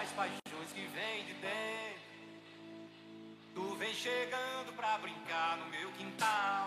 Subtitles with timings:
[0.00, 2.00] das paixões que vem de dentro.
[3.54, 6.64] Tu vem chegando pra brincar no meu quintal.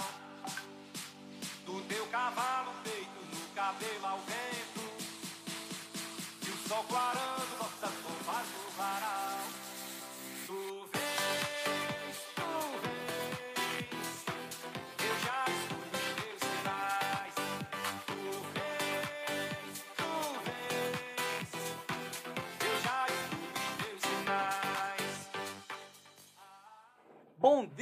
[1.65, 4.81] Do teu cavalo peito no cabelo ao vento.
[6.45, 7.62] E o sol clarando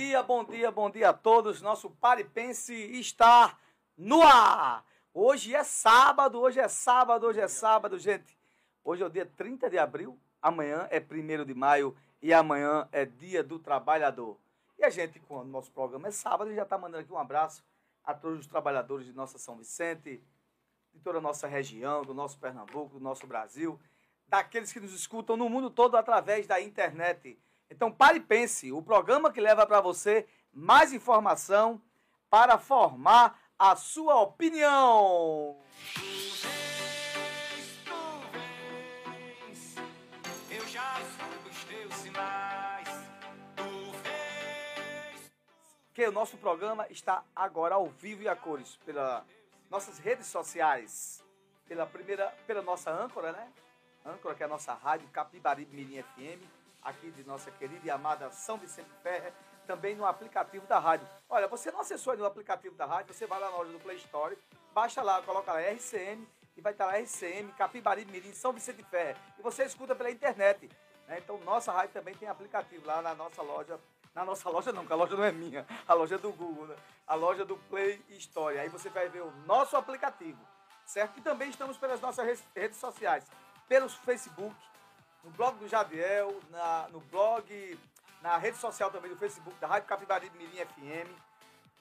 [0.01, 1.61] dia, bom dia, bom dia a todos.
[1.61, 3.55] Nosso Paripense está
[3.95, 4.83] no ar.
[5.13, 8.35] Hoje é sábado, hoje é sábado, hoje é sábado, gente.
[8.83, 13.05] Hoje é o dia 30 de abril, amanhã é 1 de maio e amanhã é
[13.05, 14.39] dia do trabalhador.
[14.75, 17.63] E a gente, quando o nosso programa é sábado, já está mandando aqui um abraço
[18.03, 20.19] a todos os trabalhadores de nossa São Vicente,
[20.91, 23.79] de toda a nossa região, do nosso Pernambuco, do nosso Brasil,
[24.27, 27.37] daqueles que nos escutam no mundo todo através da internet.
[27.71, 31.81] Então, pare e pense, o programa que leva para você mais informação
[32.29, 35.57] para formar a sua opinião.
[45.93, 49.23] Que o nosso programa está agora ao vivo e a cores pelas
[49.69, 51.23] nossas redes sociais,
[51.65, 53.49] pela primeira, pela nossa âncora, né?
[54.05, 58.31] Âncora que é a nossa rádio Capibaribe Mirim FM, aqui de nossa querida e amada
[58.31, 59.31] São Vicente Ferre,
[59.65, 61.07] também no aplicativo da rádio.
[61.29, 63.79] Olha, você não acessou ainda o aplicativo da rádio, você vai lá na loja do
[63.79, 64.37] Play Store,
[64.73, 66.27] baixa lá, coloca lá RCM
[66.57, 70.69] e vai estar lá RCM Capibaribe Mirim São Vicente Ferre e você escuta pela internet.
[71.07, 71.19] né?
[71.19, 73.79] Então nossa rádio também tem aplicativo lá na nossa loja
[74.13, 76.67] na nossa loja não, que a loja não é minha, a loja é do Google,
[76.67, 76.75] né?
[77.07, 78.57] a loja do Play Store.
[78.57, 80.39] Aí você vai ver o nosso aplicativo,
[80.85, 81.17] certo?
[81.17, 83.25] E também estamos pelas nossas redes sociais,
[83.67, 84.55] pelos Facebook,
[85.23, 87.79] no blog do Jadiel, na, no blog,
[88.21, 91.09] na rede social também do Facebook da Rádio Capibaribe Mirim FM,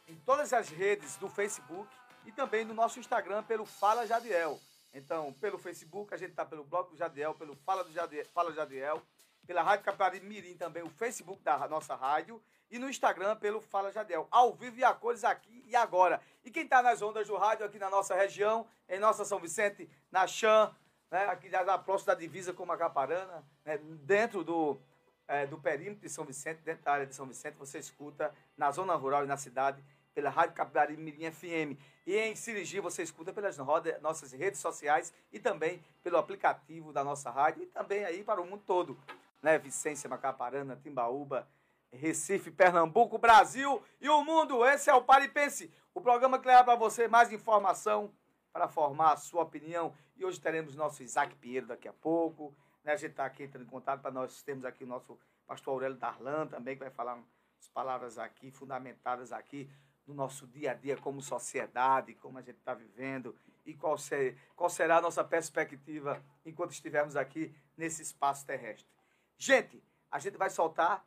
[0.09, 1.89] em todas as redes do Facebook
[2.27, 4.59] e também no nosso Instagram pelo Fala Jadiel.
[4.93, 8.53] Então, pelo Facebook, a gente está pelo blog do Jadiel, pelo Fala do Jadiel, Fala
[8.53, 9.01] Jadiel,
[9.47, 13.93] pela Rádio Capibaribe Mirim também, o Facebook da nossa rádio e no Instagram pelo Fala
[13.93, 14.29] Jadiel.
[14.31, 16.21] Ao vivo e a cores aqui e agora.
[16.45, 19.89] E quem está nas ondas do rádio aqui na nossa região, em nossa São Vicente,
[20.11, 20.75] na Chã,
[21.11, 24.79] né, aqui na próxima da divisa com Macaparana, né, dentro do,
[25.27, 28.71] eh, do perímetro de São Vicente, dentro da área de São Vicente, você escuta na
[28.71, 29.83] zona rural e na cidade
[30.15, 31.79] pela Rádio Capibaribe Mirim FM.
[32.07, 33.57] E em Sirigi você escuta pelas
[34.01, 38.47] nossas redes sociais e também pelo aplicativo da nossa rádio e também aí para o
[38.47, 38.99] mundo todo.
[39.43, 39.59] Né?
[39.59, 41.47] Vicência, Macaparana, Timbaúba,
[41.93, 44.65] Recife, Pernambuco, Brasil e o mundo.
[44.65, 48.13] Esse é o Paripense, o programa que leva para você mais informação
[48.53, 49.95] para formar a sua opinião.
[50.17, 52.55] E hoje teremos nosso Isaac Pinheiro daqui a pouco.
[52.85, 52.93] Né?
[52.93, 55.97] A gente está aqui entrando em contato para nós termos aqui o nosso pastor Aurélio
[55.97, 59.71] Darlan também, que vai falar umas palavras aqui, fundamentadas aqui
[60.07, 64.37] no nosso dia a dia como sociedade, como a gente está vivendo e qual, ser,
[64.57, 68.89] qual será a nossa perspectiva enquanto estivermos aqui nesse espaço terrestre.
[69.37, 71.07] Gente, a gente vai soltar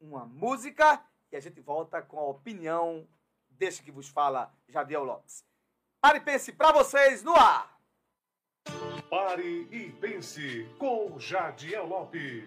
[0.00, 3.06] uma música e a gente volta com a opinião
[3.50, 5.44] desse que vos fala, Jadiel Lopes.
[6.00, 7.76] Pare e pense para vocês no ar!
[9.08, 12.44] Pare e pense com Jadiel Lopes.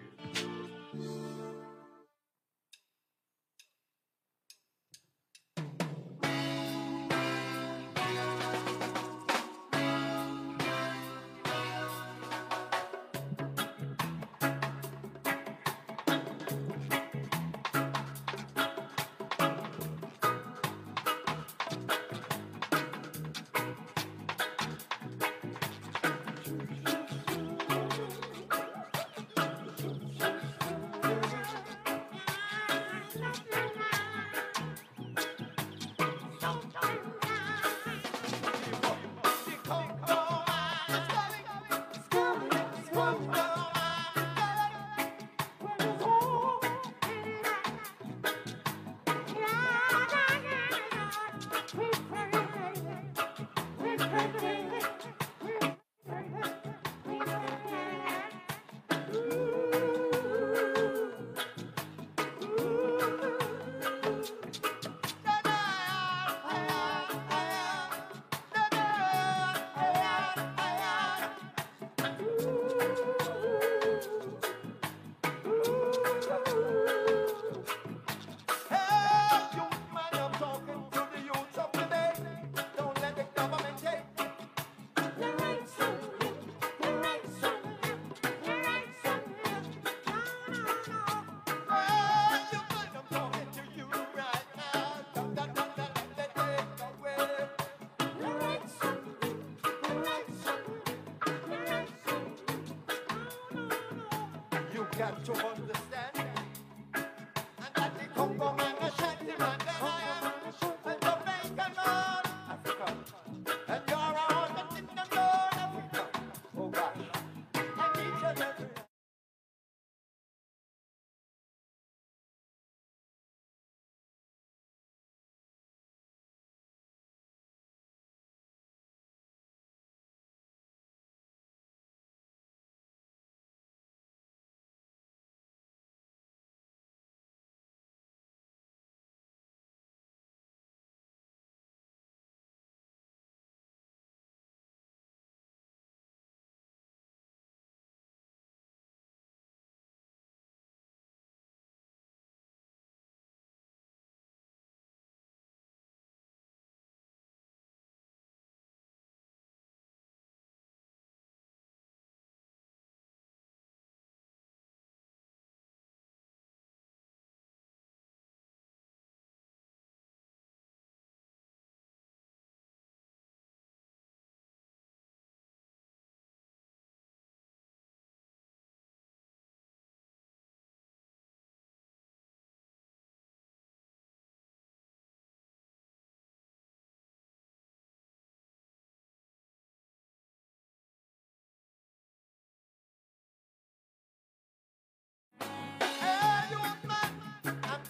[105.00, 105.79] Got to understand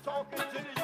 [0.05, 0.80] talking to the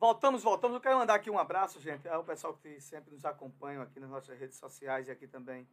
[0.00, 0.76] Voltamos, voltamos.
[0.76, 4.08] Eu quero mandar aqui um abraço, gente, ao pessoal que sempre nos acompanha aqui nas
[4.08, 5.68] nossas redes sociais e aqui também,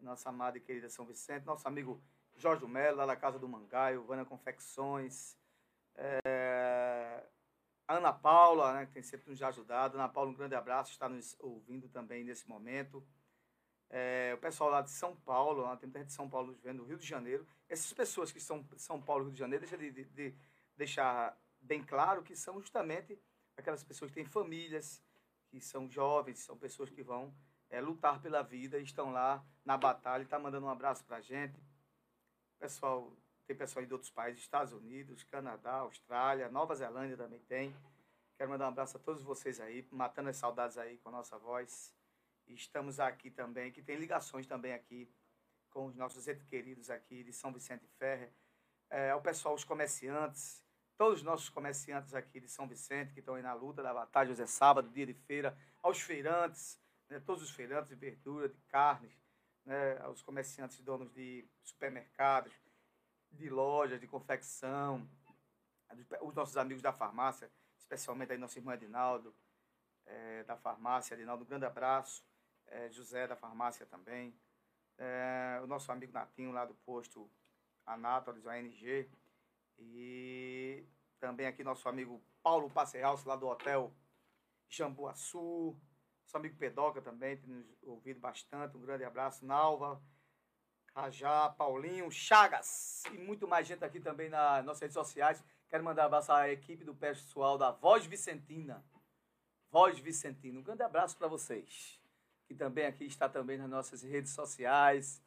[0.00, 2.00] nossa amada e querida São Vicente, nosso amigo
[2.36, 5.36] Jorge Melo, lá da Casa do Mangaio, Vana Confecções,
[5.96, 7.20] é,
[7.88, 9.96] Ana Paula, né, que tem sempre nos ajudado.
[9.96, 13.04] Ana Paula, um grande abraço, está nos ouvindo também nesse momento.
[13.90, 16.60] É, o pessoal lá de São Paulo, lá tem muita gente de São Paulo nos
[16.60, 17.44] vendo, do Rio de Janeiro.
[17.68, 20.34] Essas pessoas que são São Paulo Rio de Janeiro, deixa de, de- de
[20.76, 23.18] deixar bem claro que são justamente
[23.56, 25.02] aquelas pessoas que têm famílias,
[25.48, 27.34] que são jovens, são pessoas que vão
[27.70, 30.22] é, lutar pela vida estão lá na batalha.
[30.22, 31.60] Está mandando um abraço para a gente.
[32.58, 33.12] Pessoal,
[33.46, 37.74] tem pessoal de outros países, Estados Unidos, Canadá, Austrália, Nova Zelândia também tem.
[38.36, 41.38] Quero mandar um abraço a todos vocês aí, matando as saudades aí com a nossa
[41.38, 41.94] voz.
[42.46, 45.12] Estamos aqui também, que tem ligações também aqui
[45.70, 48.32] com os nossos entes queridos aqui de São Vicente Ferre.
[48.88, 50.63] É, o pessoal, os comerciantes,
[50.96, 54.30] todos os nossos comerciantes aqui de São Vicente, que estão aí na luta da batalha,
[54.30, 58.60] hoje é sábado, dia de feira, aos feirantes, né, todos os feirantes de verdura, de
[58.68, 59.12] carnes,
[59.64, 62.52] né, aos comerciantes donos de supermercados,
[63.30, 65.08] de lojas, de confecção,
[66.22, 69.34] os nossos amigos da farmácia, especialmente aí nosso irmão Edinaldo,
[70.06, 72.24] eh, da farmácia, Edinaldo, um grande abraço,
[72.66, 74.38] eh, José da farmácia também,
[74.98, 77.30] eh, o nosso amigo Natinho lá do posto
[77.84, 79.10] Anápolis, ONG,
[79.78, 80.86] e
[81.18, 83.92] também aqui nosso amigo Paulo Passealce lá do hotel
[84.68, 85.76] Jambuaçu,
[86.24, 90.02] nosso amigo Pedoca também, tem nos ouvido bastante, um grande abraço, Nalva,
[90.94, 95.42] Cajá, Paulinho, Chagas e muito mais gente aqui também nas nossas redes sociais.
[95.68, 98.84] Quero mandar um abraço à equipe do pessoal da Voz Vicentina.
[99.70, 100.60] Voz Vicentina.
[100.60, 102.00] Um grande abraço para vocês.
[102.46, 105.20] Que também aqui está também nas nossas redes sociais.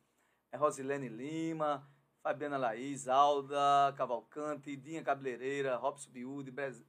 [0.52, 1.86] É Rosilene Lima,
[2.28, 6.84] Fabiana Laís, Alda Cavalcante, Dinha Cabeleireira, Robson Biúde, Bez,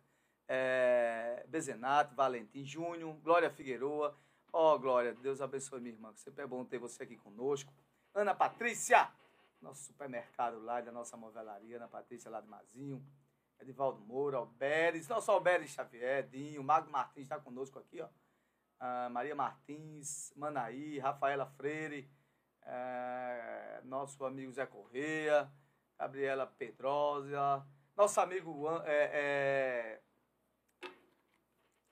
[0.49, 4.19] é, Bezenato, Valentim Júnior, Glória Figueroa,
[4.53, 6.13] Ó, oh, Glória, Deus abençoe minha irmã.
[6.17, 7.73] Sempre é bom ter você aqui conosco.
[8.13, 9.09] Ana Patrícia,
[9.63, 13.01] nosso supermercado lá da nossa movelaria, Ana Patrícia lá de Mazinho.
[13.61, 18.09] Edivaldo Moura, Alberes, nosso Alberes Xavier, Dinho, Mago Martins está conosco aqui, ó.
[18.81, 22.11] Ah, Maria Martins, Manaí, Rafaela Freire,
[22.69, 25.51] é, nosso amigo Zé Correia,
[25.99, 30.01] Gabriela Pedrosa, nosso amigo é, é,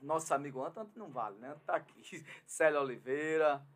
[0.00, 1.56] nosso amigo Antônio não vale, né?
[1.64, 2.24] Tá aqui.
[2.46, 3.66] Célio Oliveira,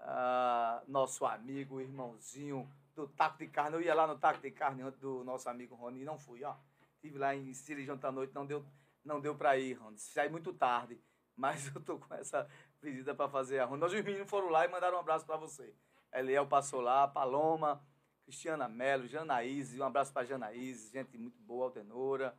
[0.00, 3.76] uh, nosso amigo, irmãozinho do Taco de Carne.
[3.76, 6.56] Eu ia lá no Taco de Carne do nosso amigo Rony, não fui, ó.
[6.96, 8.64] Estive lá em Siri ontem à noite, não deu,
[9.04, 9.98] não deu para ir, Rony.
[9.98, 11.00] Saí muito tarde,
[11.36, 12.46] mas eu tô com essa
[12.82, 13.80] visita para fazer a Rony.
[13.80, 15.74] Nós os meninos foram lá e mandaram um abraço para você.
[16.12, 17.82] Eliel passou lá, Paloma,
[18.24, 22.36] Cristiana Melo, Janaíse, um abraço para Janaíse, gente muito boa, Altenora.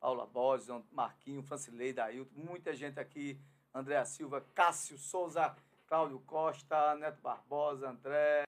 [0.00, 3.38] Paula Borges, Marquinho, Francileida, Ailton, muita gente aqui,
[3.72, 5.54] Andréa Silva, Cássio Souza,
[5.86, 8.44] Cláudio Costa, Neto Barbosa, André.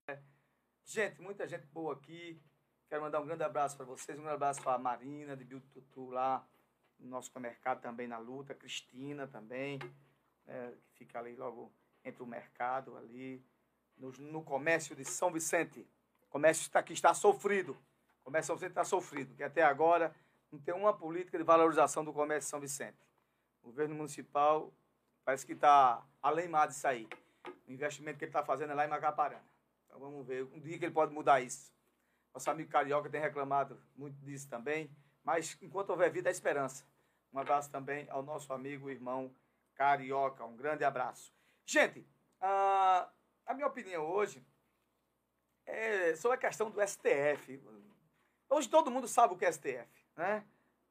[0.82, 2.40] Gente, muita gente boa aqui.
[2.88, 5.66] Quero mandar um grande abraço para vocês, um grande abraço para a Marina, de Bildo
[5.68, 6.46] Tutu lá,
[6.98, 9.78] no nosso mercado também na luta, Cristina também,
[10.46, 11.70] é, que fica ali logo
[12.02, 13.44] entre o mercado ali,
[14.02, 15.86] no, no comércio de São Vicente.
[16.26, 17.78] O comércio está, que está sofrido.
[18.20, 20.14] O comércio de São Vicente está sofrido, que até agora
[20.50, 22.98] não tem uma política de valorização do comércio de São Vicente.
[23.62, 24.72] O governo municipal
[25.24, 27.08] parece que está além mais disso aí.
[27.66, 29.44] O investimento que ele está fazendo é lá em Macaparana.
[29.86, 31.72] Então vamos ver, um dia que ele pode mudar isso.
[32.34, 34.90] Nosso amigo Carioca tem reclamado muito disso também,
[35.22, 36.84] mas enquanto houver vida, há esperança.
[37.32, 39.32] Um abraço também ao nosso amigo e irmão
[39.74, 41.32] Carioca, um grande abraço.
[41.64, 42.06] Gente,
[42.40, 43.08] a,
[43.46, 44.44] a minha opinião hoje
[45.66, 47.62] é sobre a questão do STF.
[48.48, 50.44] Hoje todo mundo sabe o que é STF né?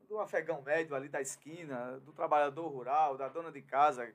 [0.07, 4.05] do afegão médio ali da esquina, do trabalhador rural, da dona de casa,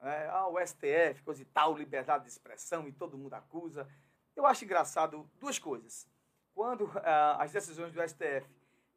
[0.00, 0.28] né?
[0.30, 3.88] ah, o STF, coisa e tal, liberdade de expressão e todo mundo acusa.
[4.34, 6.08] Eu acho engraçado duas coisas.
[6.54, 8.48] Quando ah, as decisões do STF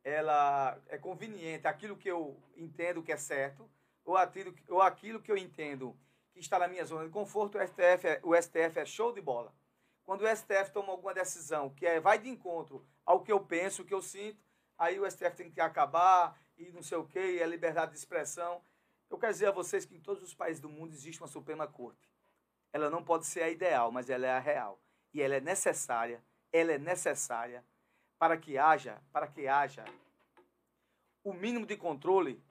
[0.04, 3.70] ela é conveniente, aquilo que eu entendo que é certo,
[4.06, 5.98] ou aquilo, ou aquilo que eu entendo
[6.38, 9.22] que está na minha zona de conforto, o STF, é, o STF é show de
[9.22, 9.54] bola.
[10.06, 13.82] Quando o STF toma alguma decisão que é, vai de encontro ao que eu penso,
[13.82, 14.42] o que eu sinto,
[14.78, 17.98] aí o STF tem que acabar e não sei o quê, e a liberdade de
[17.98, 18.64] expressão.
[19.10, 21.68] Eu quero dizer a vocês que em todos os países do mundo existe uma Suprema
[21.68, 22.10] Corte.
[22.72, 24.80] Ela não pode ser a ideal, mas ela é a real.
[25.14, 27.64] E ela é necessária, ela é necessária
[28.18, 29.86] para que haja, para que haja
[31.24, 32.42] o mínimo de controle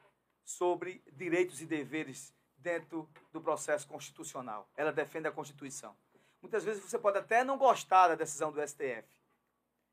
[0.45, 2.36] sobre direitos e deveres
[2.67, 4.69] dentro do processo constitucional.
[4.77, 5.97] Ela defende a Constituição.
[6.43, 9.07] Muitas vezes você pode até não gostar da decisão do STF,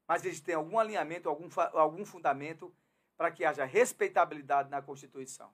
[0.08, 2.76] mas eles têm algum alinhamento, algum, algum fundamento
[3.16, 5.54] para que haja respeitabilidade na Constituição.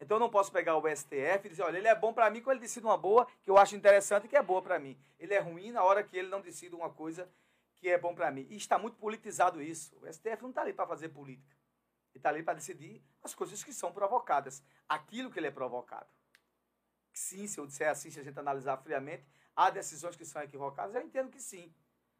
[0.00, 2.42] Então eu não posso pegar o STF e dizer, olha, ele é bom para mim
[2.42, 4.98] quando ele decide uma boa, que eu acho interessante e que é boa para mim.
[5.20, 7.30] Ele é ruim na hora que ele não decide uma coisa
[7.76, 8.44] que é bom para mim.
[8.50, 9.96] E está muito politizado isso.
[10.02, 11.56] O STF não está ali para fazer política.
[12.10, 16.08] Ele está ali para decidir as coisas que são provocadas, aquilo que ele é provocado.
[17.14, 20.94] Sim, se eu disser assim, se a gente analisar friamente, há decisões que são equivocadas,
[20.94, 21.72] eu entendo que sim.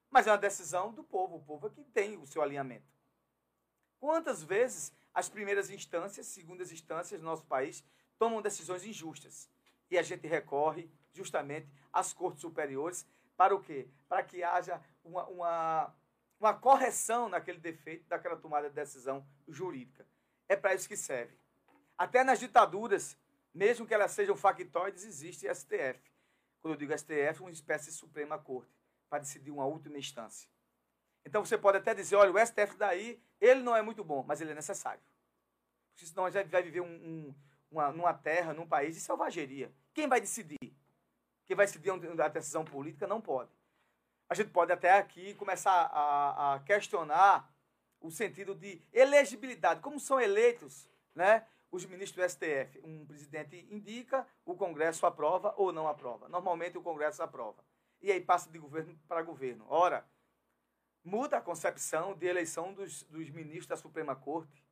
[0.08, 2.86] Mas é uma decisão do povo, o povo é que tem o seu alinhamento.
[3.98, 7.84] Quantas vezes as primeiras instâncias, segundas instâncias do nosso país
[8.16, 9.50] tomam decisões injustas
[9.90, 13.04] e a gente recorre justamente às cortes superiores
[13.36, 13.88] para o quê?
[14.08, 15.94] Para que haja uma, uma,
[16.38, 20.06] uma correção naquele defeito daquela tomada de decisão jurídica.
[20.48, 21.36] É para isso que serve.
[21.98, 23.16] Até nas ditaduras,
[23.54, 26.00] mesmo que elas sejam factóides, existe STF.
[26.60, 28.74] Quando eu digo STF, uma espécie de Suprema Corte
[29.08, 30.48] para decidir uma última instância.
[31.24, 34.40] Então você pode até dizer, olha, o STF daí, ele não é muito bom, mas
[34.40, 35.02] ele é necessário.
[35.92, 37.34] Porque senão a gente vai viver um, um,
[37.70, 39.72] uma, numa terra, num país de selvageria.
[39.92, 40.74] Quem vai decidir?
[41.46, 43.50] Quem vai decidir a decisão política não pode.
[44.28, 47.48] A gente pode até aqui começar a, a questionar
[48.00, 49.80] o sentido de elegibilidade.
[49.80, 52.80] Como são eleitos né, os ministros do STF?
[52.84, 56.28] Um presidente indica, o Congresso aprova ou não aprova.
[56.28, 57.64] Normalmente o Congresso aprova
[58.04, 59.64] e aí passa de governo para governo.
[59.66, 60.06] Ora,
[61.02, 64.62] muda a concepção de eleição dos, dos ministros da Suprema Corte.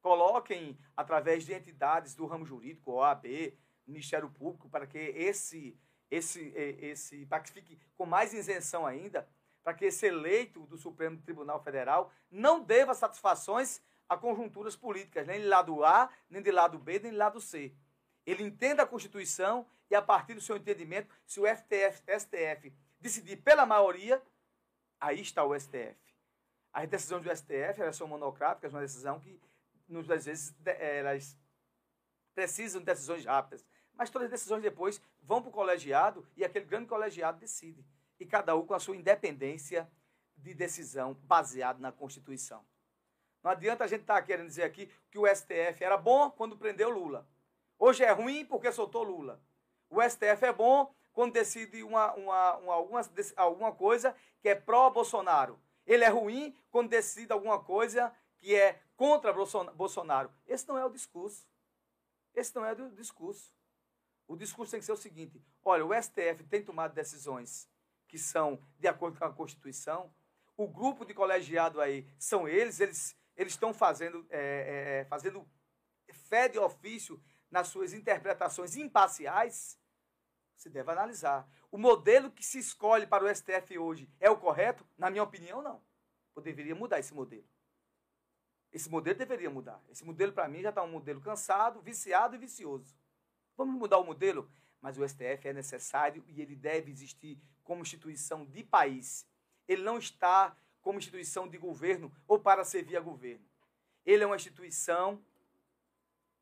[0.00, 3.56] Coloquem, através de entidades do ramo jurídico, OAB,
[3.86, 5.78] Ministério Público, para que esse,
[6.10, 9.28] esse, esse, para que fique com mais isenção ainda,
[9.62, 13.80] para que esse eleito do Supremo Tribunal Federal não deva satisfações
[14.12, 17.74] a conjunturas políticas, nem de lado A, nem de lado B, nem de lado C.
[18.24, 23.36] Ele entenda a Constituição e, a partir do seu entendimento, se o FTF, STF decidir
[23.38, 24.22] pela maioria,
[25.00, 25.96] aí está o STF.
[26.72, 29.40] As decisões do STF elas são monocráticas, uma decisão que,
[29.88, 31.36] muitas vezes, elas
[32.34, 33.66] precisam de decisões rápidas.
[33.94, 37.84] mas todas as decisões depois vão para o colegiado e aquele grande colegiado decide.
[38.18, 39.90] E cada um com a sua independência
[40.36, 42.64] de decisão baseado na Constituição.
[43.42, 46.56] Não adianta a gente estar tá querendo dizer aqui que o STF era bom quando
[46.56, 47.26] prendeu Lula.
[47.78, 49.40] Hoje é ruim porque soltou Lula.
[49.90, 53.00] O STF é bom quando decide uma, uma, uma alguma,
[53.36, 55.58] alguma coisa que é pró-Bolsonaro.
[55.86, 60.30] Ele é ruim quando decide alguma coisa que é contra Bolsonaro.
[60.46, 61.46] Esse não é o discurso.
[62.34, 63.52] Esse não é o discurso.
[64.26, 67.68] O discurso tem que ser o seguinte: olha, o STF tem tomado decisões
[68.08, 70.12] que são de acordo com a Constituição.
[70.56, 75.48] O grupo de colegiado aí são eles, eles, eles estão fazendo, é, é, é fazendo
[76.12, 79.78] fé de ofício nas suas interpretações imparciais.
[80.56, 81.48] Se deve analisar.
[81.70, 84.86] O modelo que se escolhe para o STF hoje é o correto?
[84.96, 85.82] Na minha opinião, não.
[86.36, 87.46] Eu deveria mudar esse modelo.
[88.72, 89.82] Esse modelo deveria mudar.
[89.90, 92.96] Esse modelo, para mim, já está um modelo cansado, viciado e vicioso.
[93.56, 94.50] Vamos mudar o modelo?
[94.80, 99.26] Mas o STF é necessário e ele deve existir como instituição de país.
[99.68, 103.44] Ele não está como instituição de governo ou para servir a governo.
[104.04, 105.24] Ele é uma instituição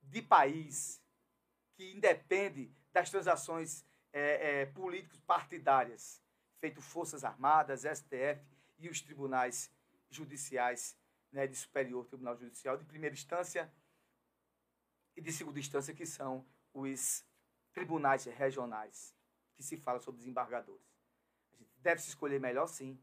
[0.02, 1.00] de país
[1.74, 6.22] que independe das transações é, é, políticos partidárias,
[6.58, 8.44] feito Forças Armadas, STF
[8.78, 9.70] e os tribunais
[10.10, 10.96] judiciais
[11.30, 13.72] né, de Superior Tribunal Judicial de primeira instância
[15.16, 17.24] e de segunda instância, que são os
[17.72, 19.14] tribunais regionais,
[19.54, 20.84] que se fala sobre desembargadores.
[21.52, 22.98] A gente deve se escolher melhor, sim.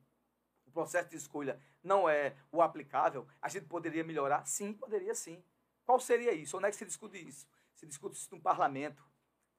[0.78, 3.28] Processo de escolha não é o aplicável.
[3.42, 4.46] A gente poderia melhorar?
[4.46, 5.44] Sim, poderia sim.
[5.84, 6.56] Qual seria isso?
[6.56, 7.48] Onde é que se discute isso?
[7.74, 9.04] Se discute isso no parlamento,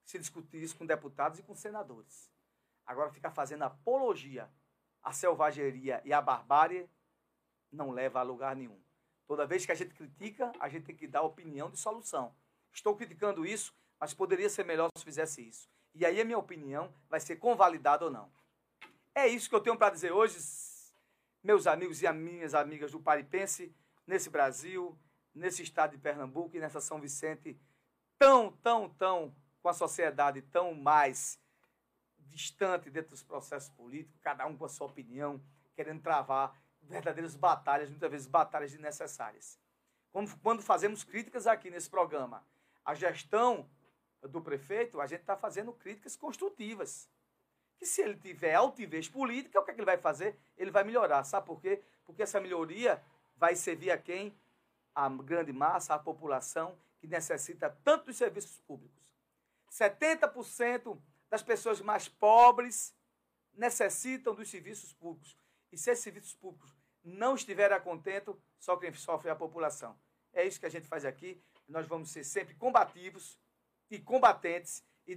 [0.05, 2.31] se discute isso com deputados e com senadores.
[2.87, 4.49] Agora, ficar fazendo apologia
[5.03, 6.89] à selvageria e à barbárie
[7.73, 8.81] não leva a lugar nenhum.
[9.27, 12.33] Toda vez que a gente critica, a gente tem que dar opinião de solução.
[12.73, 15.69] Estou criticando isso, mas poderia ser melhor se fizesse isso.
[15.97, 18.31] E aí a minha opinião vai ser convalidada ou não.
[19.19, 20.39] É isso que eu tenho para dizer hoje,
[21.43, 23.75] meus amigos e minhas amigas do Paripense,
[24.07, 24.99] nesse Brasil,
[25.35, 27.59] nesse estado de Pernambuco e nessa São Vicente,
[28.19, 31.39] tão, tão, tão, com a sociedade tão mais
[32.19, 35.41] distante dentro dos processos políticos, cada um com a sua opinião,
[35.75, 39.59] querendo travar verdadeiras batalhas, muitas vezes batalhas desnecessárias.
[40.43, 42.45] Quando, fazemos críticas aqui nesse programa,
[42.85, 43.69] a gestão
[44.23, 47.09] do prefeito, a gente está fazendo críticas construtivas.
[47.79, 50.37] Que se ele tiver altivez política, o que, é que ele vai fazer?
[50.57, 51.23] Ele vai melhorar.
[51.25, 51.83] Sabe por quê?
[52.05, 53.03] Porque essa melhoria
[53.37, 54.37] vai servir a quem?
[54.95, 58.99] A grande massa, a população que necessita tanto dos serviços públicos.
[59.71, 60.99] 70%
[61.31, 62.95] das pessoas mais pobres
[63.55, 65.37] necessitam dos serviços públicos.
[65.71, 69.99] E se esses serviços públicos não estiverem contentes, só quem sofre é a população.
[70.33, 71.41] É isso que a gente faz aqui.
[71.69, 73.39] Nós vamos ser sempre combativos
[73.91, 75.17] e combatentes e,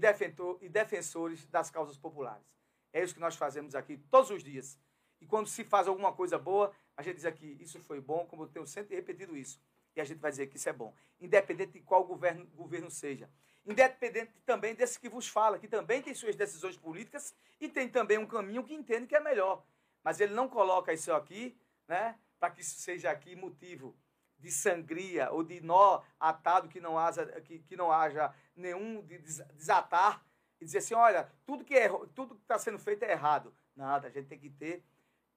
[0.66, 2.48] e defensores das causas populares.
[2.94, 4.80] É isso que nós fazemos aqui todos os dias.
[5.20, 8.44] E quando se faz alguma coisa boa, a gente diz aqui, isso foi bom, como
[8.44, 9.62] eu tenho sempre repetido isso.
[9.96, 10.94] E a gente vai dizer que isso é bom.
[11.20, 13.30] Independente de qual governo, governo seja.
[13.66, 18.18] Independente também desse que vos fala, que também tem suas decisões políticas e tem também
[18.18, 19.64] um caminho que entende que é melhor.
[20.04, 21.56] Mas ele não coloca isso aqui,
[21.88, 23.96] né, para que isso seja aqui motivo
[24.42, 29.20] de sangria ou de nó atado que não haja, que, que não haja nenhum de
[29.54, 30.26] desatar
[30.60, 33.54] e dizer assim, olha, tudo que é, tudo que está sendo feito é errado.
[33.76, 34.84] Nada, a gente tem que ter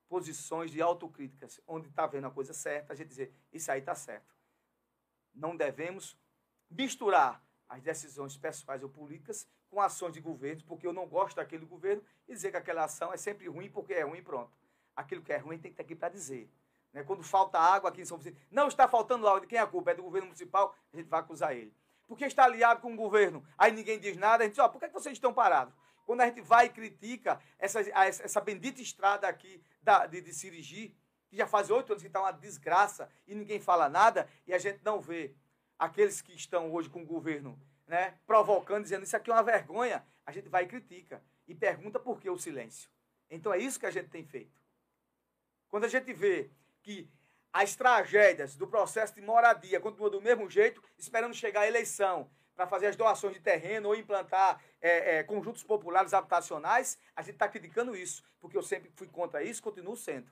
[0.09, 3.95] posições de autocríticas, onde está vendo a coisa certa, a gente dizer, isso aí está
[3.95, 4.35] certo.
[5.35, 6.17] Não devemos
[6.71, 11.65] misturar as decisões pessoais ou políticas com ações de governo, porque eu não gosto daquele
[11.65, 14.57] governo, e dizer que aquela ação é sempre ruim porque é ruim pronto.
[14.95, 16.49] Aquilo que é ruim tem que estar aqui para dizer.
[16.95, 17.03] Né?
[17.03, 19.67] Quando falta água aqui em São Vicente, não está faltando água, de quem é a
[19.67, 19.91] culpa?
[19.91, 21.75] É do governo municipal, a gente vai acusar ele.
[22.07, 24.79] Porque está aliado com o governo, aí ninguém diz nada, a gente diz, ó, por
[24.79, 25.75] que, que vocês estão parados?
[26.07, 30.95] Quando a gente vai e critica essa, essa bendita estrada aqui da, de, de Sirigi,
[31.29, 34.59] que já faz oito anos que está uma desgraça e ninguém fala nada, e a
[34.59, 35.35] gente não vê
[35.79, 40.05] aqueles que estão hoje com o governo né, provocando, dizendo isso aqui é uma vergonha,
[40.25, 42.89] a gente vai e critica e pergunta por que o silêncio.
[43.31, 44.63] Então é isso que a gente tem feito.
[45.69, 46.51] Quando a gente vê
[46.85, 47.11] que
[47.53, 52.67] as tragédias do processo de moradia continuam do mesmo jeito, esperando chegar a eleição para
[52.67, 57.49] fazer as doações de terreno ou implantar é, é, conjuntos populares habitacionais, a gente está
[57.49, 60.31] criticando isso, porque eu sempre fui contra isso, continuo sendo.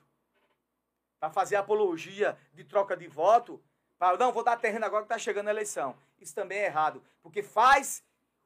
[1.19, 3.61] Para fazer apologia de troca de voto,
[3.97, 5.97] para não, vou dar terreno agora que está chegando a eleição.
[6.19, 8.03] Isso também é errado, porque faz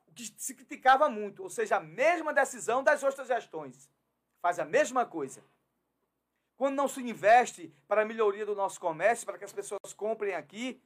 [0.08, 3.90] o que se criticava muito, ou seja, a mesma decisão das outras gestões.
[4.40, 5.44] Faz a mesma coisa.
[6.58, 10.34] Quando não se investe para a melhoria do nosso comércio, para que as pessoas comprem
[10.34, 10.82] aqui,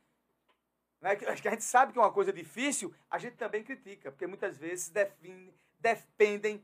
[0.99, 4.27] né, que a gente sabe que é uma coisa difícil, a gente também critica, porque
[4.27, 6.62] muitas vezes define, dependem,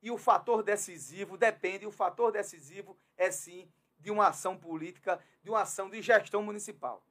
[0.00, 5.20] e o fator decisivo depende, e o fator decisivo é sim de uma ação política,
[5.42, 7.04] de uma ação de gestão municipal.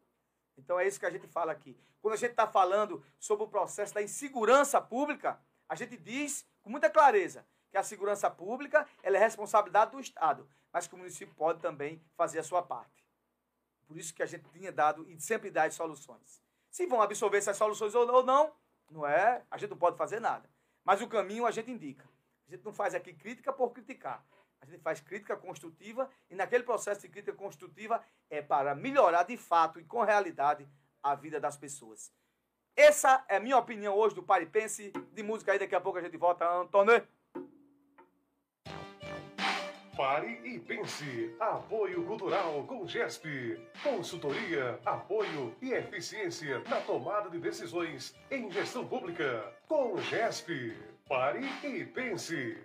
[0.57, 1.77] Então é isso que a gente fala aqui.
[2.01, 6.69] Quando a gente está falando sobre o processo da insegurança pública, a gente diz com
[6.69, 7.45] muita clareza
[7.75, 12.01] que a segurança pública ela é responsabilidade do Estado, mas que o município pode também
[12.15, 13.05] fazer a sua parte.
[13.85, 16.41] Por isso que a gente tinha dado e sempre dá as soluções.
[16.71, 18.53] Se vão absorver essas soluções ou não,
[18.89, 20.49] não é, a gente não pode fazer nada.
[20.85, 22.07] Mas o caminho a gente indica.
[22.47, 24.25] A gente não faz aqui crítica por criticar.
[24.61, 29.35] A gente faz crítica construtiva e naquele processo de crítica construtiva é para melhorar de
[29.35, 30.65] fato e com realidade
[31.03, 32.09] a vida das pessoas.
[32.73, 35.59] Essa é a minha opinião hoje do Paripense de música aí.
[35.59, 37.05] Daqui a pouco a gente volta, Antônio.
[39.95, 41.33] Pare e pense.
[41.39, 43.57] Apoio Cultural com GESP.
[43.81, 49.53] Consultoria, apoio e eficiência na tomada de decisões em gestão pública.
[49.69, 50.75] Com GESP.
[51.07, 52.57] Pare e pense.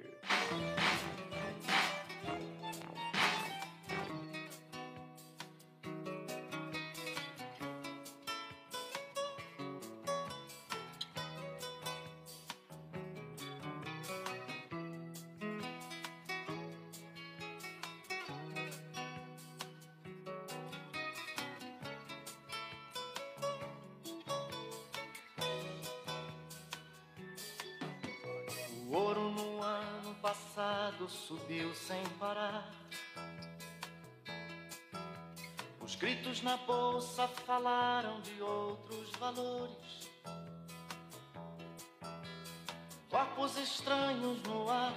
[44.10, 44.92] Estranhos no ar,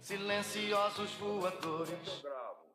[0.00, 2.08] silenciosos voadores.
[2.08, 2.66] eu gravo?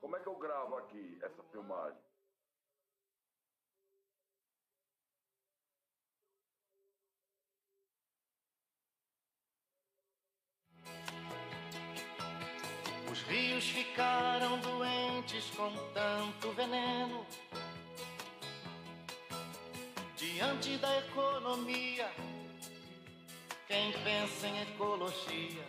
[0.00, 1.98] Como é que eu gravo aqui essa filmagem?
[13.10, 17.26] Os rios ficaram doentes com tanto veneno.
[20.16, 22.08] Diante da economia,
[23.72, 25.64] quem pensa em ecologia?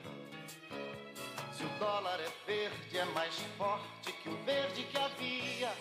[1.53, 5.71] Se o dólar é verde, é mais forte que o verde que havia.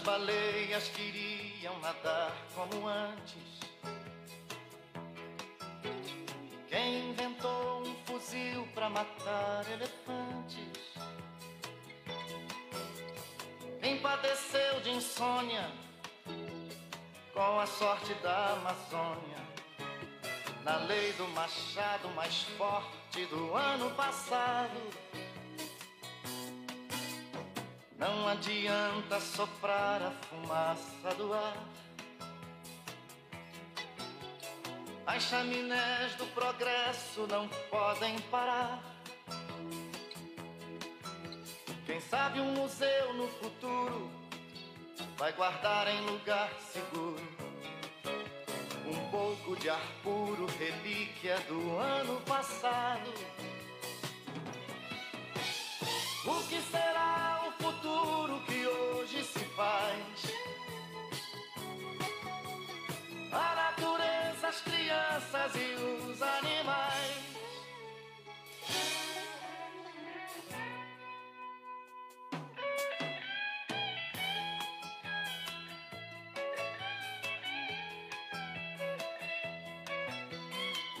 [0.00, 3.60] Quantas baleias queriam nadar como antes?
[6.68, 10.94] Quem inventou um fuzil para matar elefantes?
[13.80, 15.70] Quem padeceu de insônia
[17.34, 19.40] com a sorte da Amazônia?
[20.62, 24.78] na lei do machado mais forte do ano passado.
[28.00, 31.56] Não adianta soprar a fumaça do ar.
[35.06, 38.82] As chaminés do progresso não podem parar.
[41.84, 44.10] Quem sabe um museu no futuro
[45.18, 47.20] vai guardar em lugar seguro
[48.86, 53.12] um pouco de ar puro, relíquia do ano passado.
[56.30, 60.32] O que será o futuro que hoje se faz?
[63.32, 67.20] A natureza, as crianças e os animais.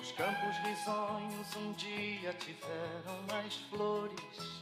[0.00, 4.60] Os campos risonhos um dia tiveram mais flores.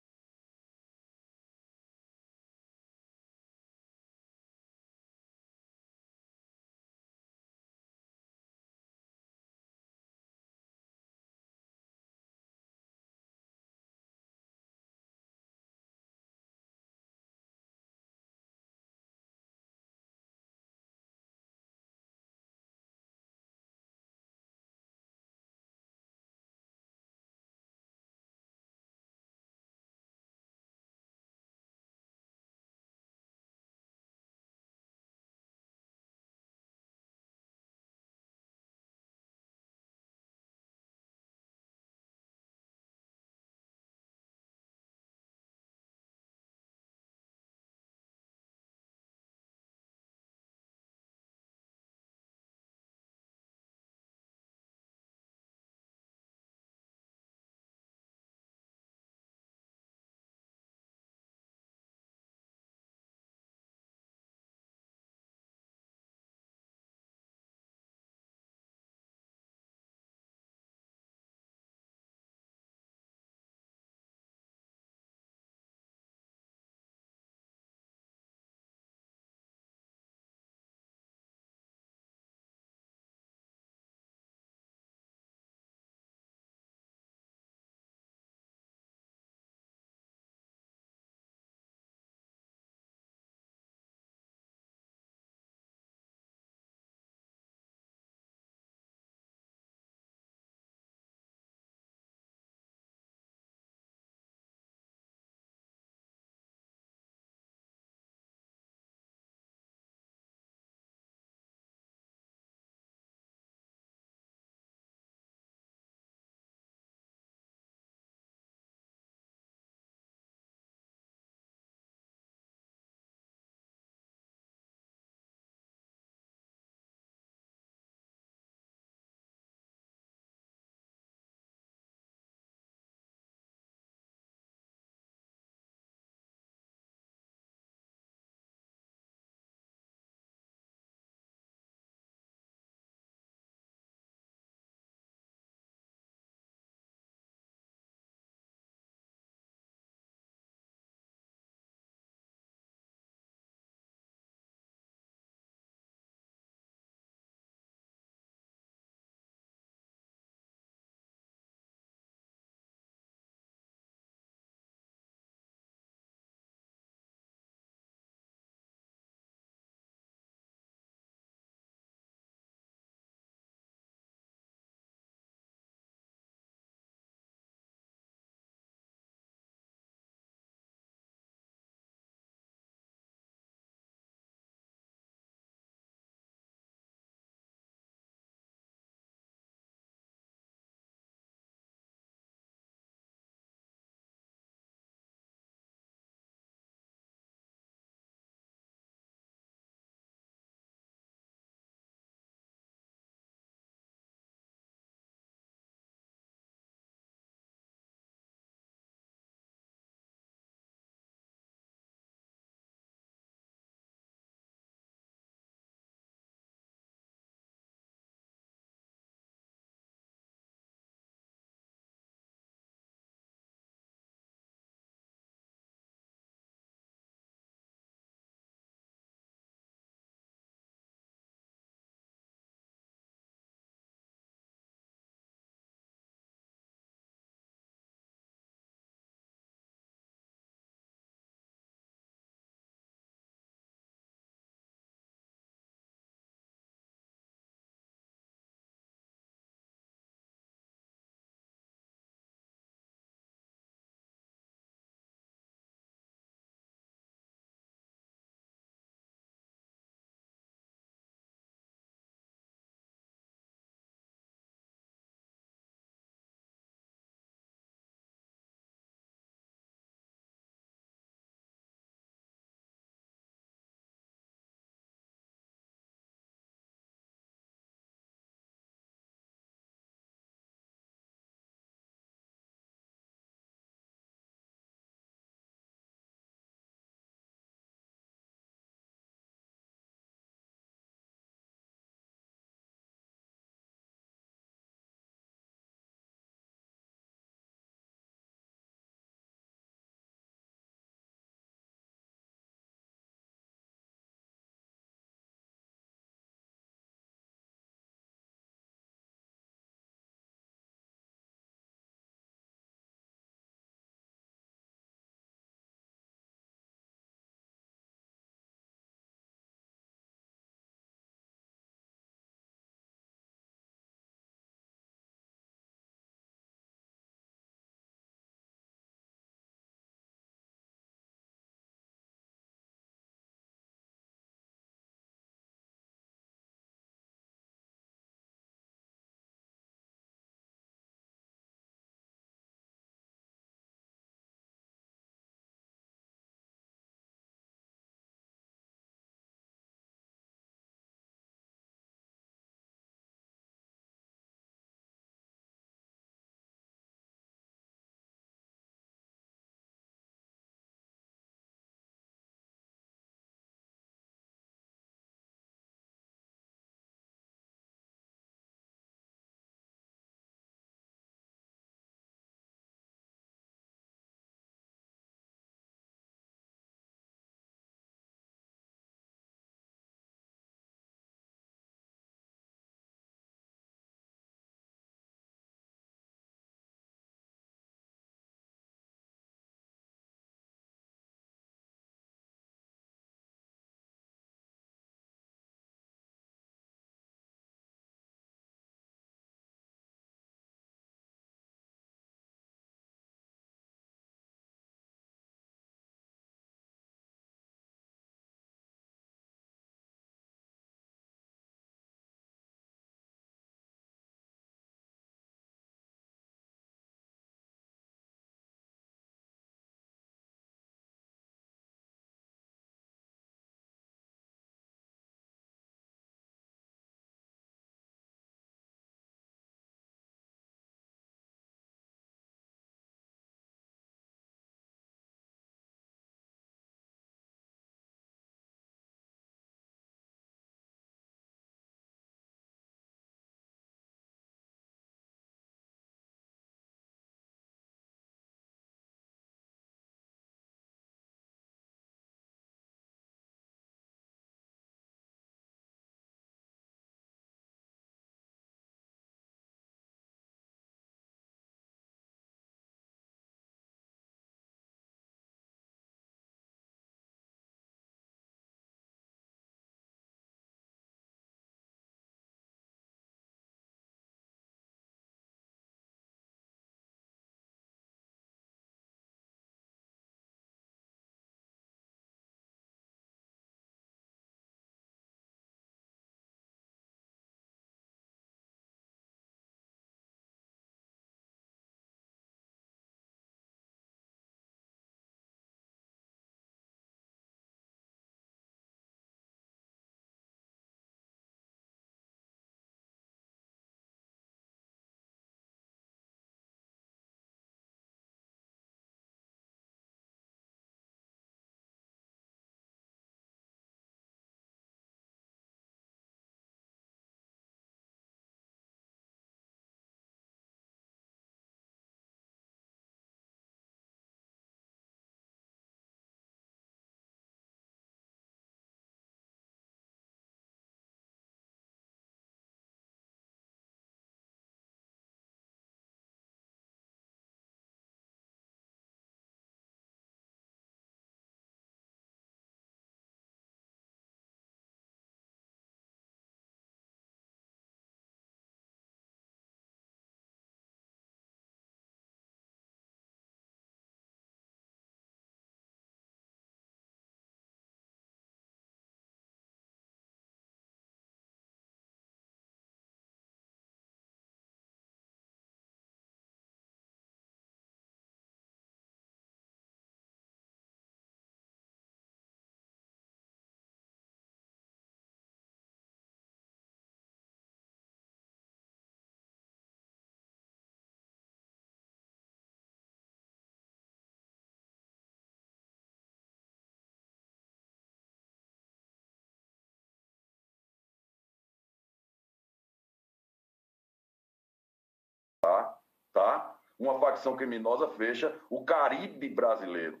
[596.16, 596.56] Tá?
[596.78, 600.00] Uma facção criminosa fecha o Caribe brasileiro.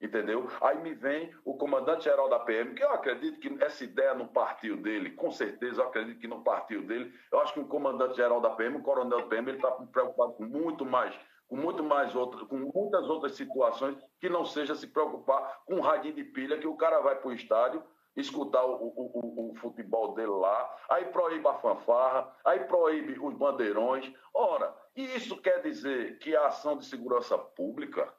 [0.00, 0.48] Entendeu?
[0.60, 4.76] Aí me vem o comandante-geral da PM, que eu acredito que essa ideia não partiu
[4.76, 7.14] dele, com certeza eu acredito que não partiu dele.
[7.30, 10.42] Eu acho que o comandante-geral da PM, o coronel da PM, ele está preocupado com
[10.42, 11.14] muito mais,
[11.46, 15.80] com muito mais outras, com muitas outras situações que não seja se preocupar com um
[15.80, 17.84] radinho de pilha que o cara vai para o estádio
[18.16, 23.34] escutar o, o, o, o, futebol dele lá, aí proíbe a fanfarra, aí proíbe os
[23.34, 24.12] bandeirões.
[24.34, 28.12] Ora, e isso quer dizer que a ação de segurança pública,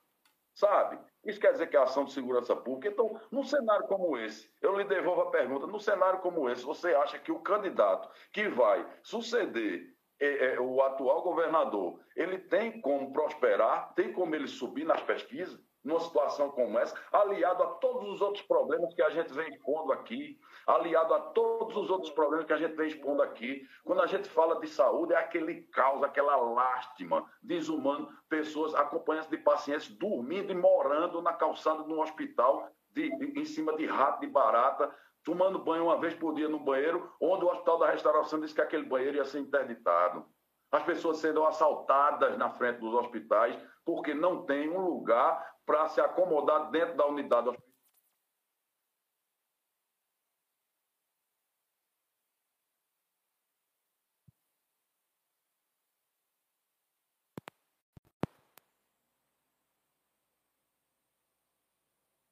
[0.54, 1.00] sabe?
[1.24, 2.90] Isso quer dizer que a ação de segurança pública.
[2.90, 6.94] Então, num cenário como esse, eu lhe devolvo a pergunta: num cenário como esse, você
[6.96, 13.12] acha que o candidato que vai suceder é, é, o atual governador, ele tem como
[13.12, 15.60] prosperar, tem como ele subir nas pesquisas?
[15.84, 19.92] Numa situação como essa, aliado a todos os outros problemas que a gente vem expondo
[19.92, 23.68] aqui, aliado a todos os outros problemas que a gente vem expondo aqui.
[23.84, 29.38] Quando a gente fala de saúde, é aquele caos, aquela lástima, desumano, pessoas, acompanhantes de
[29.38, 34.22] pacientes dormindo e morando na calçada de um hospital, de, de, em cima de rato,
[34.22, 38.40] de barata, tomando banho uma vez por dia no banheiro, onde o Hospital da Restauração
[38.40, 40.26] disse que aquele banheiro ia ser interditado.
[40.72, 43.56] As pessoas sendo assaltadas na frente dos hospitais
[43.86, 47.74] porque não tem um lugar para se acomodar dentro da unidade hospitalar.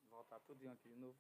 [0.10, 1.16] Voltar tudinho aqui de novo.